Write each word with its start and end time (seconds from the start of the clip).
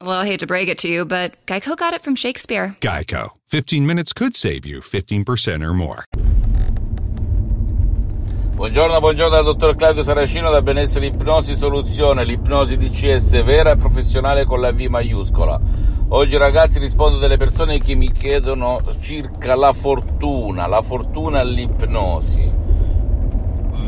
Well, 0.00 0.12
I 0.12 0.26
hate 0.26 0.38
to 0.40 0.46
break 0.46 0.68
it 0.68 0.78
to 0.82 0.88
you, 0.88 1.04
but 1.04 1.44
Geico 1.46 1.76
got 1.76 1.92
it 1.92 2.02
from 2.02 2.14
Shakespeare. 2.14 2.76
Geico. 2.80 3.30
15 3.48 3.84
minutes 3.84 4.12
could 4.12 4.36
save 4.36 4.64
you 4.64 4.78
15% 4.80 5.60
or 5.60 5.74
more. 5.74 6.04
Buongiorno, 8.54 9.00
buongiorno 9.00 9.34
dal 9.34 9.44
dottor 9.44 9.74
Claudio 9.74 10.04
Saracino 10.04 10.50
da 10.50 10.62
Benessere 10.62 11.06
Ipnosi 11.06 11.56
Soluzione, 11.56 12.24
l'ipnosi 12.24 12.76
DCS 12.76 13.42
vera 13.42 13.72
e 13.72 13.76
professionale 13.76 14.44
con 14.44 14.60
la 14.60 14.70
V 14.70 14.82
maiuscola. 14.82 15.60
Oggi 16.10 16.36
ragazzi 16.36 16.78
rispondo 16.78 17.18
delle 17.18 17.36
persone 17.36 17.80
che 17.80 17.96
mi 17.96 18.12
chiedono 18.12 18.80
circa 19.00 19.56
la 19.56 19.72
fortuna, 19.72 20.68
la 20.68 20.80
fortuna 20.80 21.40
all'ipnosi 21.40 22.57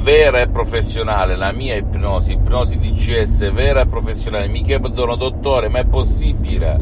vera 0.00 0.40
e 0.40 0.48
professionale, 0.48 1.36
la 1.36 1.52
mia 1.52 1.76
ipnosi, 1.76 2.32
ipnosi 2.32 2.78
DCS 2.78 3.52
vera 3.52 3.82
e 3.82 3.86
professionale, 3.86 4.48
mi 4.48 4.62
chiedono 4.62 5.14
dottore, 5.14 5.68
ma 5.68 5.80
è 5.80 5.84
possibile 5.84 6.78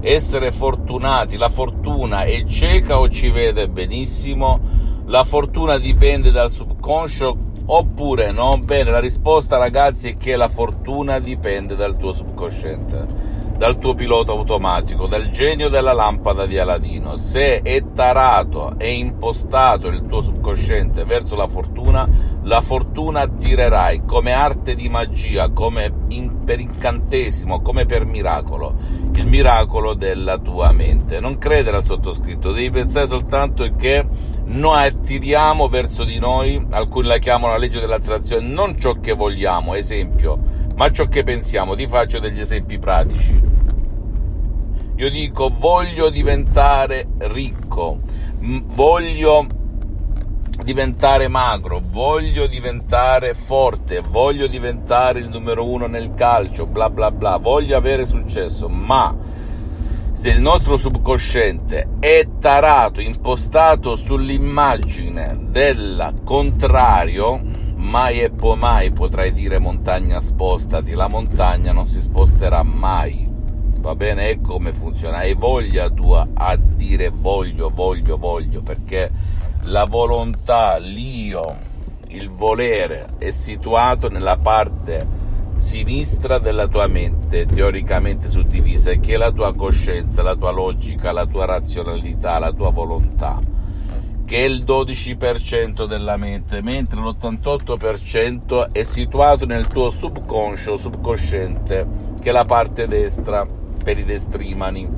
essere 0.00 0.50
fortunati? 0.50 1.36
La 1.36 1.48
fortuna 1.48 2.22
è 2.22 2.44
cieca 2.44 2.98
o 2.98 3.08
ci 3.08 3.30
vede 3.30 3.68
benissimo? 3.68 4.58
La 5.06 5.24
fortuna 5.24 5.78
dipende 5.78 6.30
dal 6.30 6.50
subconscio 6.50 7.36
oppure 7.66 8.32
no? 8.32 8.58
Bene, 8.58 8.90
la 8.90 9.00
risposta 9.00 9.58
ragazzi 9.58 10.10
è 10.10 10.16
che 10.16 10.36
la 10.36 10.48
fortuna 10.48 11.18
dipende 11.18 11.76
dal 11.76 11.96
tuo 11.96 12.12
subconsciente 12.12 13.40
dal 13.62 13.78
tuo 13.78 13.94
pilota 13.94 14.32
automatico, 14.32 15.06
dal 15.06 15.30
genio 15.30 15.68
della 15.68 15.92
lampada 15.92 16.46
di 16.46 16.58
Aladino. 16.58 17.14
Se 17.14 17.62
è 17.62 17.92
tarato 17.92 18.74
e 18.76 18.94
impostato 18.94 19.86
il 19.86 20.04
tuo 20.04 20.20
subconsciente 20.20 21.04
verso 21.04 21.36
la 21.36 21.46
fortuna, 21.46 22.04
la 22.42 22.60
fortuna 22.60 23.20
attirerai 23.20 24.02
come 24.04 24.32
arte 24.32 24.74
di 24.74 24.88
magia, 24.88 25.50
come 25.50 25.92
in, 26.08 26.42
per 26.42 26.58
incantesimo, 26.58 27.62
come 27.62 27.86
per 27.86 28.04
miracolo, 28.04 28.74
il 29.14 29.26
miracolo 29.28 29.94
della 29.94 30.38
tua 30.38 30.72
mente. 30.72 31.20
Non 31.20 31.38
credere 31.38 31.76
al 31.76 31.84
sottoscritto, 31.84 32.50
devi 32.50 32.70
pensare 32.72 33.06
soltanto 33.06 33.72
che 33.76 34.04
noi 34.46 34.86
attiriamo 34.86 35.68
verso 35.68 36.02
di 36.02 36.18
noi, 36.18 36.66
alcuni 36.70 37.06
la 37.06 37.18
chiamano 37.18 37.52
la 37.52 37.58
legge 37.58 37.78
dell'attrazione, 37.78 38.44
non 38.44 38.76
ciò 38.76 38.94
che 38.94 39.12
vogliamo, 39.12 39.74
esempio, 39.74 40.36
ma 40.74 40.90
ciò 40.90 41.06
che 41.06 41.22
pensiamo. 41.22 41.76
Ti 41.76 41.86
faccio 41.86 42.18
degli 42.18 42.40
esempi 42.40 42.76
pratici. 42.80 43.51
Io 45.02 45.10
dico 45.10 45.50
voglio 45.52 46.10
diventare 46.10 47.08
ricco, 47.18 48.02
voglio 48.38 49.44
diventare 50.62 51.26
magro, 51.26 51.82
voglio 51.84 52.46
diventare 52.46 53.34
forte, 53.34 54.00
voglio 54.00 54.46
diventare 54.46 55.18
il 55.18 55.28
numero 55.28 55.68
uno 55.68 55.88
nel 55.88 56.14
calcio, 56.14 56.66
bla 56.66 56.88
bla 56.88 57.10
bla, 57.10 57.38
voglio 57.38 57.76
avere 57.76 58.04
successo, 58.04 58.68
ma 58.68 59.12
se 60.12 60.30
il 60.30 60.40
nostro 60.40 60.76
subconsciente 60.76 61.96
è 61.98 62.24
tarato, 62.38 63.00
impostato 63.00 63.96
sull'immagine 63.96 65.36
del 65.48 66.20
contrario, 66.22 67.40
mai 67.74 68.20
e 68.20 68.30
poi 68.30 68.56
mai 68.56 68.92
potrai 68.92 69.32
dire 69.32 69.58
montagna 69.58 70.20
spostati, 70.20 70.92
la 70.92 71.08
montagna 71.08 71.72
non 71.72 71.88
si 71.88 72.00
sposterà 72.00 72.62
mai 72.62 73.31
va 73.82 73.96
bene? 73.96 74.28
Ecco 74.28 74.52
come 74.52 74.72
funziona. 74.72 75.18
Hai 75.18 75.34
voglia 75.34 75.90
tua 75.90 76.26
a 76.32 76.56
dire 76.56 77.10
voglio, 77.10 77.68
voglio, 77.68 78.16
voglio, 78.16 78.62
perché 78.62 79.10
la 79.64 79.84
volontà, 79.84 80.78
l'io, 80.78 81.56
il 82.08 82.30
volere 82.30 83.10
è 83.18 83.30
situato 83.30 84.08
nella 84.08 84.38
parte 84.38 85.20
sinistra 85.56 86.38
della 86.38 86.68
tua 86.68 86.86
mente, 86.86 87.44
teoricamente 87.46 88.28
suddivisa, 88.28 88.92
e 88.92 89.00
che 89.00 89.14
è 89.14 89.16
la 89.16 89.32
tua 89.32 89.52
coscienza, 89.54 90.22
la 90.22 90.36
tua 90.36 90.52
logica, 90.52 91.12
la 91.12 91.26
tua 91.26 91.44
razionalità, 91.44 92.38
la 92.38 92.52
tua 92.52 92.70
volontà, 92.70 93.40
che 94.24 94.36
è 94.36 94.44
il 94.44 94.64
12% 94.64 95.86
della 95.86 96.16
mente, 96.16 96.62
mentre 96.62 97.00
l'88% 97.00 98.72
è 98.72 98.82
situato 98.84 99.44
nel 99.44 99.66
tuo 99.66 99.90
subconscio, 99.90 100.76
subconsciente, 100.76 101.86
che 102.20 102.28
è 102.28 102.32
la 102.32 102.44
parte 102.44 102.86
destra 102.86 103.60
per 103.82 103.98
i 103.98 104.04
destrimani, 104.04 104.88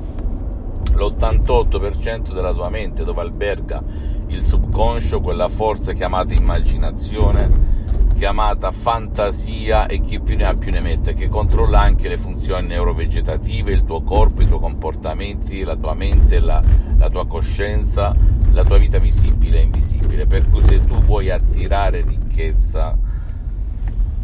l'88% 0.93 2.33
della 2.33 2.53
tua 2.53 2.69
mente 2.69 3.03
dove 3.03 3.21
alberga 3.21 3.83
il 4.27 4.43
subconscio, 4.43 5.21
quella 5.21 5.49
forza 5.49 5.93
chiamata 5.93 6.33
immaginazione, 6.33 7.73
chiamata 8.15 8.71
fantasia 8.71 9.87
e 9.87 9.99
chi 10.01 10.19
più 10.19 10.35
ne 10.37 10.45
ha 10.45 10.53
più 10.53 10.71
ne 10.71 10.81
mette, 10.81 11.13
che 11.13 11.27
controlla 11.27 11.81
anche 11.81 12.07
le 12.07 12.17
funzioni 12.17 12.67
neurovegetative, 12.67 13.71
il 13.71 13.83
tuo 13.83 14.01
corpo, 14.01 14.41
i 14.41 14.47
tuoi 14.47 14.59
comportamenti, 14.59 15.63
la 15.63 15.75
tua 15.75 15.93
mente, 15.93 16.39
la, 16.39 16.63
la 16.97 17.09
tua 17.09 17.27
coscienza, 17.27 18.15
la 18.51 18.63
tua 18.63 18.77
vita 18.77 18.99
visibile 18.99 19.59
e 19.59 19.63
invisibile. 19.63 20.25
Per 20.25 20.49
cui 20.49 20.63
se 20.63 20.83
tu 20.85 20.95
vuoi 20.99 21.29
attirare 21.29 22.01
ricchezza, 22.01 22.97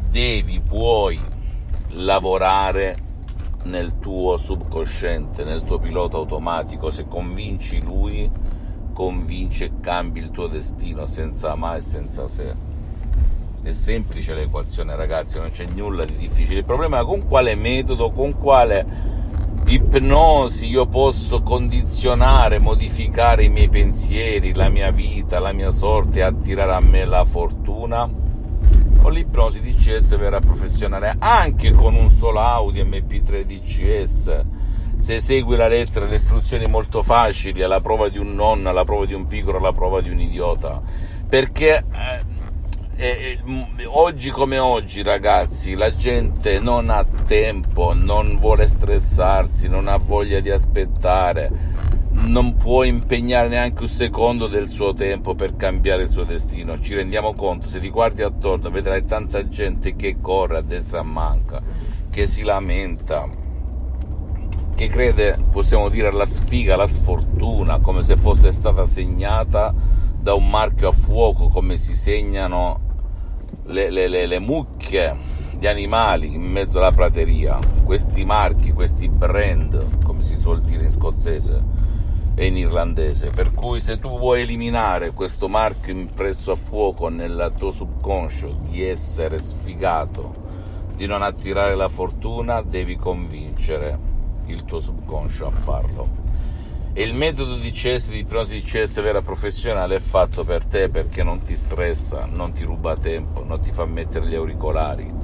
devi, 0.09 0.61
puoi 0.61 1.19
lavorare 1.89 3.09
nel 3.63 3.99
tuo 3.99 4.38
subconsciente, 4.38 5.44
nel 5.44 5.63
tuo 5.63 5.79
pilota 5.79 6.17
automatico, 6.17 6.91
se 6.91 7.05
convinci 7.07 7.81
lui, 7.81 8.29
convince 8.94 9.66
e 9.66 9.72
cambi 9.79 10.19
il 10.19 10.31
tuo 10.31 10.47
destino 10.47 11.05
senza 11.05 11.55
ma 11.55 11.75
e 11.75 11.81
senza 11.81 12.27
se. 12.27 12.55
È 13.61 13.72
semplice 13.72 14.33
l'equazione, 14.33 14.95
ragazzi, 14.95 15.38
non 15.38 15.51
c'è 15.51 15.66
nulla 15.66 16.03
di 16.03 16.17
difficile. 16.17 16.59
Il 16.59 16.66
problema 16.66 16.99
è 16.99 17.03
con 17.03 17.27
quale 17.27 17.55
metodo, 17.55 18.09
con 18.09 18.38
quale 18.38 19.19
ipnosi 19.66 20.67
io 20.67 20.88
posso 20.88 21.43
condizionare, 21.43 22.57
modificare 22.57 23.43
i 23.43 23.49
miei 23.49 23.69
pensieri, 23.69 24.53
la 24.53 24.69
mia 24.69 24.91
vita, 24.91 25.39
la 25.39 25.53
mia 25.53 25.69
sorte 25.69 26.19
e 26.19 26.23
attirare 26.23 26.73
a 26.73 26.79
me 26.79 27.05
la 27.05 27.23
fortuna 27.23 28.09
con 29.01 29.13
l'ipnosi 29.13 29.62
DCS 29.62 30.16
vera 30.17 30.39
professionale, 30.39 31.16
anche 31.17 31.72
con 31.72 31.95
un 31.95 32.12
solo 32.12 32.39
Audi 32.39 32.84
MP3 32.84 33.41
DCS. 33.41 34.45
Se 34.97 35.19
segui 35.19 35.56
la 35.56 35.67
lettera, 35.67 36.06
le 36.06 36.16
istruzioni 36.16 36.67
molto 36.67 37.01
facili, 37.01 37.63
alla 37.63 37.81
prova 37.81 38.09
di 38.09 38.19
un 38.19 38.35
nonno, 38.35 38.69
alla 38.69 38.84
prova 38.84 39.07
di 39.07 39.16
un 39.16 39.25
piccolo, 39.25 39.57
alla 39.57 39.72
prova 39.72 40.01
di 40.01 40.11
un 40.11 40.19
idiota. 40.19 40.79
Perché 41.28 41.84
eh, 42.95 43.40
eh, 43.40 43.40
oggi 43.85 44.29
come 44.29 44.59
oggi, 44.59 45.01
ragazzi, 45.01 45.73
la 45.73 45.95
gente 45.95 46.59
non 46.59 46.91
ha 46.91 47.03
tempo, 47.25 47.94
non 47.95 48.38
vuole 48.38 48.67
stressarsi, 48.67 49.67
non 49.67 49.88
ha 49.88 49.97
voglia 49.97 50.40
di 50.40 50.51
aspettare 50.51 51.50
non 52.23 52.55
può 52.55 52.83
impegnare 52.83 53.47
neanche 53.47 53.81
un 53.81 53.87
secondo 53.87 54.47
del 54.47 54.67
suo 54.67 54.93
tempo 54.93 55.33
per 55.33 55.55
cambiare 55.55 56.03
il 56.03 56.09
suo 56.09 56.23
destino. 56.23 56.79
Ci 56.79 56.93
rendiamo 56.93 57.33
conto, 57.33 57.67
se 57.67 57.79
ti 57.79 57.89
guardi 57.89 58.21
attorno 58.21 58.69
vedrai 58.69 59.03
tanta 59.03 59.47
gente 59.47 59.95
che 59.95 60.17
corre 60.21 60.57
a 60.57 60.61
destra 60.61 60.99
a 60.99 61.03
manca, 61.03 61.61
che 62.09 62.27
si 62.27 62.43
lamenta, 62.43 63.27
che 64.75 64.87
crede, 64.87 65.37
possiamo 65.51 65.89
dire, 65.89 66.09
alla 66.09 66.25
sfiga, 66.25 66.75
alla 66.75 66.85
sfortuna, 66.85 67.79
come 67.79 68.03
se 68.03 68.15
fosse 68.15 68.51
stata 68.51 68.85
segnata 68.85 69.73
da 70.19 70.33
un 70.33 70.47
marchio 70.47 70.89
a 70.89 70.93
fuoco, 70.93 71.47
come 71.47 71.75
si 71.78 71.96
segnano 71.96 72.79
le, 73.66 73.90
le, 73.90 74.07
le, 74.07 74.28
le 74.28 74.40
mucche 74.40 75.16
di 75.57 75.67
animali 75.67 76.34
in 76.34 76.43
mezzo 76.43 76.78
alla 76.78 76.91
prateria. 76.91 77.59
Questi 77.84 78.23
marchi, 78.25 78.72
questi 78.72 79.09
brand, 79.09 80.03
come 80.03 80.22
si 80.22 80.37
suol 80.37 80.61
dire 80.61 80.84
in 80.84 80.91
scozzese 80.91 81.91
e 82.41 82.47
in 82.47 82.58
irlandese. 82.58 83.29
Per 83.29 83.53
cui 83.53 83.79
se 83.79 83.99
tu 83.99 84.17
vuoi 84.17 84.41
eliminare 84.41 85.11
questo 85.11 85.47
marchio 85.47 85.93
impresso 85.93 86.52
a 86.52 86.55
fuoco 86.55 87.08
nel 87.08 87.53
tuo 87.55 87.70
subconscio 87.70 88.58
di 88.64 88.84
essere 88.84 89.38
sfigato, 89.38 90.34
di 90.96 91.05
non 91.05 91.22
attirare 91.22 91.76
la 91.76 91.88
fortuna, 91.88 92.64
devi 92.64 92.96
convincere 92.96 94.09
il 94.47 94.66
tuo 94.66 94.79
subconscio 94.79 95.46
a 95.46 95.52
farlo. 95.52 96.20
E 96.93 97.03
il 97.03 97.14
metodo 97.14 97.55
di 97.55 97.70
CS, 97.70 98.09
di 98.09 98.20
ipnosi 98.20 98.53
di 98.53 98.61
CS 98.61 99.02
vera 99.02 99.22
professionale 99.22 99.97
è 99.97 99.99
fatto 99.99 100.44
per 100.44 100.66
te 100.66 100.90
perché 100.90 101.22
non 101.22 101.44
ti 101.44 101.55
stressa, 101.55 102.26
non 102.26 102.53
ti 102.53 102.64
ruba 102.64 102.97
tempo, 102.97 103.44
non 103.46 103.59
ti 103.59 103.72
fa 103.72 103.85
mettere 103.85 104.26
gli 104.26 104.35
auricolari. 104.35 105.21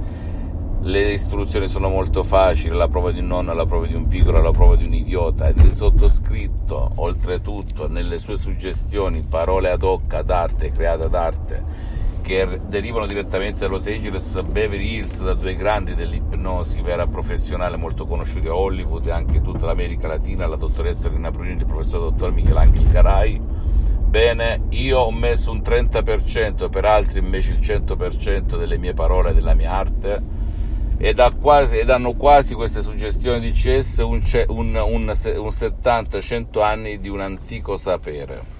Le 0.88 1.12
istruzioni 1.12 1.68
sono 1.68 1.90
molto 1.90 2.24
facili, 2.24 2.74
la 2.74 2.88
prova 2.88 3.12
di 3.12 3.20
un 3.20 3.28
nonno, 3.28 3.54
la 3.54 3.66
prova 3.66 3.86
di 3.88 3.94
un 3.94 4.08
piccolo, 4.08 4.42
la 4.42 4.52
prova 4.52 4.78
di 4.78 4.86
un 4.86 4.94
idiota. 4.94 5.50
Ed 5.50 5.60
il 5.60 5.74
sottoscritto, 5.74 6.92
oltretutto, 6.96 7.90
nelle 7.90 8.18
sue 8.18 8.38
suggestioni, 8.38 9.22
parole 9.28 9.70
ad 9.70 9.84
hoc 9.84 10.14
ad 10.14 10.30
arte, 10.30 10.72
create 10.72 11.04
ad 11.04 11.14
arte, 11.14 11.64
che 12.22 12.62
derivano 12.68 13.06
direttamente 13.06 13.60
da 13.60 13.68
Los 13.68 13.86
Angeles, 13.88 14.42
Beverly 14.44 14.96
Hills, 14.96 15.22
da 15.22 15.34
due 15.34 15.56
grandi 15.56 15.94
dell'ipnosi 15.94 16.80
vera 16.82 17.06
professionale 17.06 17.76
molto 17.76 18.06
conosciuti 18.06 18.48
a 18.48 18.56
Hollywood 18.56 19.08
e 19.08 19.12
anche 19.12 19.42
tutta 19.42 19.66
l'America 19.66 20.08
Latina, 20.08 20.48
la 20.48 20.56
dottoressa 20.56 21.10
Rina 21.10 21.32
Brunini 21.32 21.56
e 21.56 21.60
il 21.60 21.66
professor 21.66 22.00
dottor 22.00 22.32
Michelangelo 22.32 22.90
Carai. 22.90 23.42
Bene, 24.08 24.62
io 24.70 25.00
ho 25.00 25.12
messo 25.12 25.52
un 25.52 25.58
30%, 25.58 26.70
per 26.70 26.86
altri 26.86 27.20
invece 27.20 27.52
il 27.52 27.60
100% 27.60 28.58
delle 28.58 28.78
mie 28.78 28.94
parole 28.94 29.32
e 29.32 29.34
della 29.34 29.54
mia 29.54 29.74
arte 29.74 30.46
ed, 30.98 31.40
quasi, 31.40 31.78
ed, 31.78 31.90
hanno 31.90 32.14
quasi 32.14 32.56
queste 32.56 32.82
suggestioni 32.82 33.40
di 33.40 33.52
CS 33.52 33.98
un, 34.00 34.22
un, 34.48 34.76
un, 34.76 34.84
un 34.84 35.08
70-100 35.08 36.62
anni 36.62 37.00
di 37.00 37.10
un 37.10 37.22
antico 37.22 37.78
sapere 37.78 38.56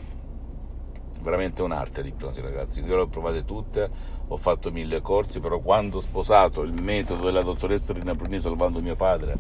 veramente 1.28 1.62
un'arte 1.62 2.02
l'ipnosi 2.02 2.40
ragazzi, 2.40 2.82
io 2.82 2.96
le 2.96 3.02
ho 3.02 3.08
provate 3.08 3.44
tutte, 3.44 3.90
ho 4.30 4.38
fatto 4.38 4.72
mille 4.72 5.02
corsi, 5.02 5.42
però 5.42 5.60
quando 5.60 5.98
ho 5.98 6.00
sposato 6.00 6.62
il 6.62 6.82
metodo 6.82 7.26
della 7.26 7.42
dottoressa 7.42 7.92
Rina 7.92 8.16
Bruni 8.16 8.40
salvando 8.40 8.80
mio 8.80 8.96
padre 8.96 9.36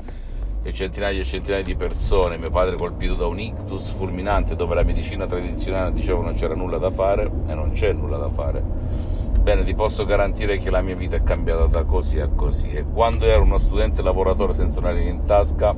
e 0.63 0.73
centinaia 0.73 1.21
e 1.21 1.23
centinaia 1.23 1.63
di 1.63 1.75
persone, 1.75 2.37
mio 2.37 2.49
padre 2.49 2.75
colpito 2.75 3.13
da 3.13 3.25
un 3.25 3.39
ictus 3.39 3.91
fulminante 3.91 4.57
dove 4.57 4.75
la 4.75 4.83
medicina 4.83 5.25
tradizionale 5.25 5.93
diceva 5.93 6.21
non 6.21 6.33
c'era 6.33 6.55
nulla 6.55 6.77
da 6.77 6.89
fare 6.89 7.31
e 7.47 7.53
non 7.53 7.71
c'è 7.71 7.93
nulla 7.93 8.17
da 8.17 8.27
fare. 8.27 9.26
Bene, 9.47 9.63
ti 9.63 9.75
posso 9.75 10.03
garantire 10.03 10.57
che 10.57 10.69
la 10.69 10.81
mia 10.81 10.97
vita 10.97 11.15
è 11.15 11.23
cambiata 11.23 11.67
da 11.67 11.85
così 11.85 12.19
a 12.19 12.27
così 12.27 12.69
e 12.71 12.83
quando 12.83 13.23
ero 13.23 13.43
uno 13.43 13.57
studente 13.57 14.01
lavoratore 14.01 14.51
senza 14.51 14.81
una 14.81 14.91
linea 14.91 15.13
in 15.13 15.23
tasca 15.23 15.73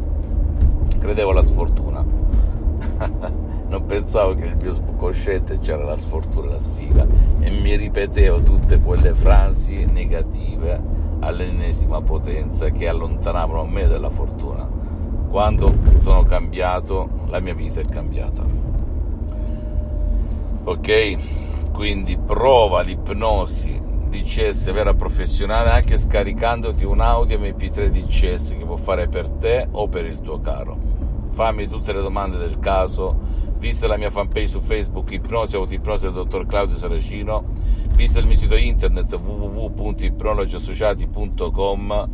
credevo 0.98 1.30
alla 1.30 1.44
sfortuna. 1.44 2.04
non 3.70 3.86
pensavo 3.86 4.34
che 4.34 4.46
nel 4.46 4.56
mio 4.60 4.72
subconsciente 4.72 5.60
c'era 5.60 5.84
la 5.84 5.96
sfortuna 5.96 6.48
e 6.48 6.50
la 6.50 6.58
sfiga 6.58 7.06
e 7.42 7.52
mi 7.52 7.76
ripetevo 7.76 8.42
tutte 8.42 8.80
quelle 8.80 9.14
frasi 9.14 9.86
negative 9.86 10.82
all'ennesima 11.20 12.02
potenza 12.02 12.72
che 12.72 12.88
allontanavano 12.88 13.66
me 13.66 13.86
dalla 13.86 14.10
fortuna. 14.10 14.68
Quando 15.30 15.72
sono 15.98 16.24
cambiato, 16.24 17.08
la 17.28 17.40
mia 17.40 17.54
vita 17.54 17.82
è 17.82 17.86
cambiata. 17.86 18.44
Ok? 20.64 21.18
Quindi 21.80 22.18
prova 22.18 22.82
l'ipnosi 22.82 23.80
DCS 24.10 24.74
vera 24.74 24.94
professionale 24.96 25.70
anche 25.70 25.96
scaricandoti 25.96 26.84
un 26.84 27.00
audio 27.00 27.40
MP3 27.40 27.88
DCS 27.88 28.58
che 28.58 28.66
può 28.66 28.76
fare 28.76 29.08
per 29.08 29.30
te 29.30 29.66
o 29.72 29.88
per 29.88 30.06
il 30.06 30.20
tuo 30.20 30.42
caro. 30.42 30.78
Fammi 31.30 31.70
tutte 31.70 31.94
le 31.94 32.02
domande 32.02 32.38
del 32.38 32.60
caso. 32.60 33.18
Vista 33.58 33.88
la 33.88 33.96
mia 33.96 34.10
fanpage 34.10 34.48
su 34.48 34.60
Facebook 34.60 35.10
Ipnosi 35.12 35.56
Autoipnosi 35.56 36.04
del 36.04 36.16
dottor 36.16 36.46
Claudio 36.46 36.76
Saracino, 36.76 37.46
vista 37.94 38.20
il 38.20 38.26
mio 38.26 38.36
sito 38.36 38.58
internet 38.58 39.14
www.ipnologiassociati.com, 39.14 42.10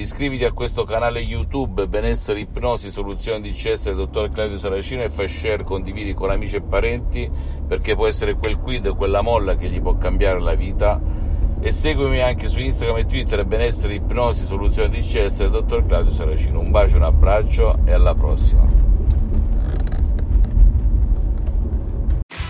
iscriviti 0.00 0.44
a 0.44 0.52
questo 0.52 0.84
canale 0.84 1.20
YouTube 1.20 1.86
Benessere 1.86 2.40
Ipnosi 2.40 2.90
Soluzioni 2.90 3.42
di 3.42 3.52
CS 3.52 3.84
del 3.84 3.96
dottor 3.96 4.30
Claudio 4.30 4.56
Saracino 4.56 5.02
e 5.02 5.10
fai 5.10 5.28
share, 5.28 5.62
condividi 5.62 6.14
con 6.14 6.30
amici 6.30 6.56
e 6.56 6.62
parenti 6.62 7.30
perché 7.68 7.94
può 7.94 8.06
essere 8.06 8.34
quel 8.34 8.56
quid, 8.56 8.96
quella 8.96 9.20
molla 9.20 9.54
che 9.56 9.68
gli 9.68 9.78
può 9.78 9.98
cambiare 9.98 10.40
la 10.40 10.54
vita 10.54 10.98
e 11.60 11.70
seguimi 11.70 12.22
anche 12.22 12.48
su 12.48 12.58
Instagram 12.58 12.96
e 12.96 13.06
Twitter 13.06 13.44
Benessere 13.44 13.92
Ipnosi 13.92 14.46
Soluzioni 14.46 14.88
di 14.88 15.00
CS 15.00 15.36
del 15.36 15.50
dottor 15.50 15.84
Claudio 15.84 16.12
Saracino. 16.12 16.60
Un 16.60 16.70
bacio, 16.70 16.96
un 16.96 17.02
abbraccio 17.02 17.80
e 17.84 17.92
alla 17.92 18.14
prossima. 18.14 18.66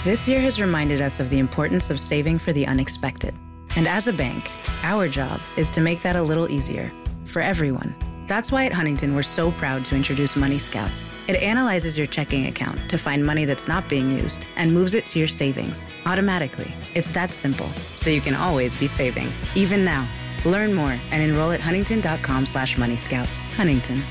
This 0.05 0.29
year 0.29 0.41
has 0.41 0.61
reminded 0.61 1.01
us 1.01 1.19
of 1.19 1.29
the 1.31 1.39
importance 1.39 1.93
of 1.93 1.99
saving 1.99 2.39
for 2.39 2.53
the 2.53 2.65
unexpected. 2.65 3.35
And 3.75 3.89
as 3.89 4.07
a 4.07 4.13
bank, 4.13 4.51
our 4.85 5.09
job 5.09 5.41
is 5.57 5.69
to 5.71 5.81
make 5.81 6.01
that 6.03 6.15
a 6.15 6.23
little 6.23 6.49
easier 6.49 6.93
for 7.31 7.41
everyone. 7.41 7.95
That's 8.27 8.53
why 8.53 8.67
at 8.67 8.73
Huntington, 8.73 9.15
we're 9.15 9.23
so 9.23 9.53
proud 9.53 9.85
to 9.87 9.97
introduce 9.97 10.37
Money 10.37 10.59
Scout. 10.59 10.91
It 11.29 11.41
analyzes 11.43 11.97
your 11.97 12.07
checking 12.07 12.47
account 12.47 12.91
to 12.91 12.99
find 12.99 13.25
money 13.25 13.45
that's 13.45 13.69
not 13.69 13.89
being 13.89 14.11
used 14.11 14.47
and 14.57 14.73
moves 14.75 14.95
it 14.95 15.07
to 15.07 15.19
your 15.19 15.29
savings 15.29 15.87
automatically. 16.07 16.73
It's 16.95 17.11
that 17.13 17.33
simple, 17.33 17.69
so 17.97 18.11
you 18.11 18.21
can 18.21 18.35
always 18.35 18.75
be 18.75 18.87
saving, 18.87 19.33
even 19.55 19.85
now. 19.85 20.09
Learn 20.45 20.75
more 20.75 20.99
and 21.11 21.23
enroll 21.23 21.53
at 21.53 21.61
huntington.com 21.61 22.47
slash 22.47 22.77
moneyscout. 22.77 23.27
Huntington. 23.57 24.03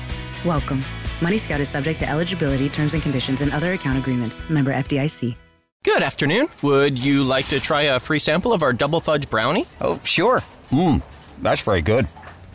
Welcome. 0.44 0.84
Money 1.20 1.38
Scout 1.38 1.60
is 1.60 1.68
subject 1.68 1.98
to 1.98 2.08
eligibility, 2.08 2.68
terms 2.68 2.94
and 2.94 3.02
conditions, 3.02 3.40
and 3.42 3.52
other 3.52 3.72
account 3.74 3.98
agreements. 3.98 4.40
Member 4.48 4.72
FDIC. 4.72 5.36
Good 5.82 6.02
afternoon. 6.02 6.48
Would 6.62 6.98
you 6.98 7.24
like 7.24 7.48
to 7.48 7.58
try 7.58 7.82
a 7.82 7.98
free 7.98 8.18
sample 8.18 8.52
of 8.52 8.62
our 8.62 8.72
double 8.72 9.00
fudge 9.00 9.30
brownie? 9.30 9.66
Oh, 9.80 9.98
sure. 10.04 10.42
Mmm, 10.70 11.02
that's 11.40 11.62
very 11.62 11.80
good. 11.80 12.06